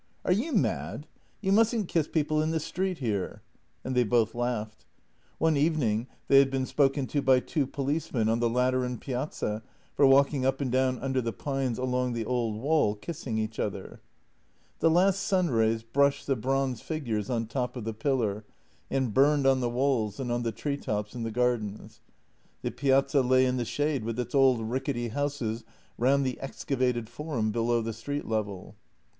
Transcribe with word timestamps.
"Are 0.25 0.31
you 0.31 0.51
mad? 0.53 1.05
You 1.41 1.51
mustn't 1.51 1.87
kiss 1.87 2.07
people 2.07 2.41
in 2.41 2.49
the 2.49 2.59
street 2.59 2.97
here." 2.97 3.43
And 3.83 3.93
they 3.95 4.03
both 4.03 4.33
laughed. 4.33 4.83
One 5.37 5.55
evening 5.55 6.07
they 6.27 6.39
had 6.39 6.49
been 6.49 6.65
spoken 6.65 7.05
to 7.05 7.21
by 7.21 7.39
two 7.39 7.67
policemen 7.67 8.27
on 8.27 8.39
the 8.39 8.49
Lateran 8.49 8.97
piazza 8.97 9.61
for 9.93 10.07
walking 10.07 10.43
up 10.43 10.59
and 10.59 10.71
down 10.71 10.97
under 11.01 11.21
the 11.21 11.31
pines 11.31 11.77
along 11.77 12.13
the 12.13 12.25
old 12.25 12.55
wall 12.55 12.95
kissing 12.95 13.37
each 13.37 13.59
other. 13.59 14.01
The 14.79 14.89
last 14.89 15.19
sunrays 15.21 15.83
brushed 15.83 16.25
the 16.25 16.35
bronze 16.35 16.81
figures 16.81 17.29
on 17.29 17.45
top 17.45 17.75
of 17.75 17.83
the 17.83 17.93
pillar 17.93 18.43
and 18.89 19.13
burned 19.13 19.45
on 19.45 19.59
the 19.59 19.69
walls 19.69 20.19
and 20.19 20.31
on 20.31 20.41
the 20.41 20.51
tree 20.51 20.77
tops 20.77 21.13
in 21.13 21.21
the 21.21 21.29
gar 21.31 21.57
dens. 21.59 22.01
The 22.63 22.71
piazza 22.71 23.21
lay 23.21 23.45
in 23.45 23.57
the 23.57 23.65
shade, 23.65 24.03
with 24.03 24.19
its 24.19 24.33
old, 24.33 24.61
rickety 24.67 25.09
houses 25.09 25.63
round 25.99 26.25
the 26.25 26.39
excavated 26.39 27.07
forum 27.07 27.51
below 27.51 27.83
the 27.83 27.93
street 27.93 28.25
level. 28.25 28.75